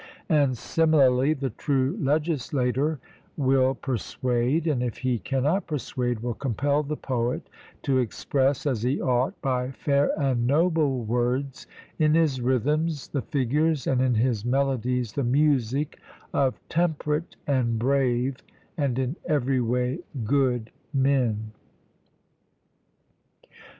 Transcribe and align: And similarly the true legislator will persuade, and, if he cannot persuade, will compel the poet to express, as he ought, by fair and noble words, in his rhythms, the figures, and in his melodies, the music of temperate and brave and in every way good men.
And 0.29 0.57
similarly 0.57 1.33
the 1.35 1.51
true 1.51 1.95
legislator 2.01 2.99
will 3.37 3.75
persuade, 3.75 4.65
and, 4.65 4.81
if 4.81 4.97
he 4.97 5.19
cannot 5.19 5.67
persuade, 5.67 6.21
will 6.21 6.33
compel 6.33 6.81
the 6.81 6.97
poet 6.97 7.47
to 7.83 7.99
express, 7.99 8.65
as 8.65 8.81
he 8.81 8.99
ought, 8.99 9.39
by 9.43 9.69
fair 9.69 10.09
and 10.19 10.47
noble 10.47 11.03
words, 11.03 11.67
in 11.99 12.15
his 12.15 12.41
rhythms, 12.41 13.09
the 13.09 13.21
figures, 13.21 13.85
and 13.85 14.01
in 14.01 14.15
his 14.15 14.43
melodies, 14.43 15.13
the 15.13 15.23
music 15.23 15.99
of 16.33 16.59
temperate 16.67 17.35
and 17.45 17.77
brave 17.77 18.37
and 18.79 18.97
in 18.97 19.17
every 19.27 19.61
way 19.61 19.99
good 20.25 20.71
men. 20.91 21.51